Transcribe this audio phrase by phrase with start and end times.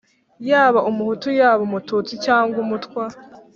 [0.49, 3.03] yaba Umuhutu, yaba Umututsi cyangwa Umutwa